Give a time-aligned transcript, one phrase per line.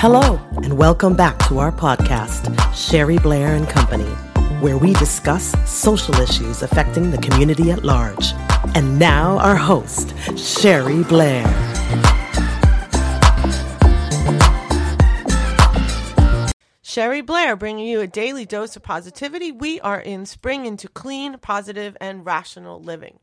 [0.00, 4.08] Hello, and welcome back to our podcast, Sherry Blair and Company,
[4.60, 8.32] where we discuss social issues affecting the community at large.
[8.76, 11.42] And now, our host, Sherry Blair.
[16.80, 19.50] Sherry Blair bringing you a daily dose of positivity.
[19.50, 23.18] We are in spring into clean, positive, and rational living.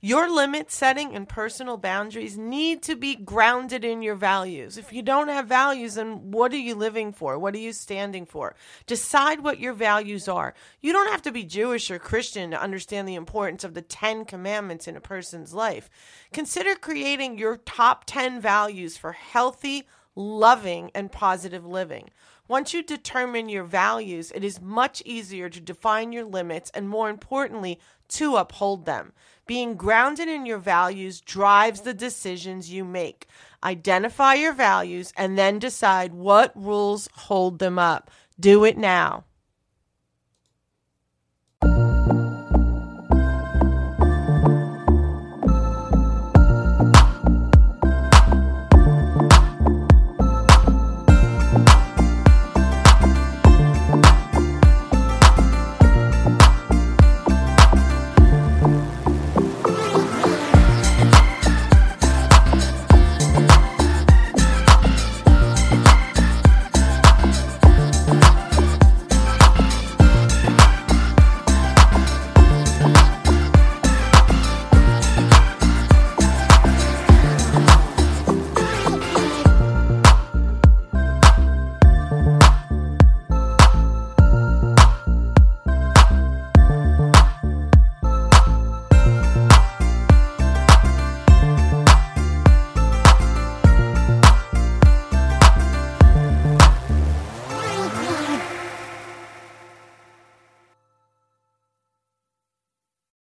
[0.00, 4.78] Your limit setting and personal boundaries need to be grounded in your values.
[4.78, 7.38] If you don't have values, then what are you living for?
[7.38, 8.54] What are you standing for?
[8.86, 10.54] Decide what your values are.
[10.80, 14.24] You don't have to be Jewish or Christian to understand the importance of the 10
[14.24, 15.90] commandments in a person's life.
[16.32, 19.86] Consider creating your top 10 values for healthy,
[20.20, 22.10] loving, and positive living.
[22.46, 27.08] Once you determine your values, it is much easier to define your limits and, more
[27.08, 29.12] importantly, to uphold them.
[29.46, 33.26] Being grounded in your values drives the decisions you make.
[33.62, 38.10] Identify your values and then decide what rules hold them up.
[38.38, 39.24] Do it now.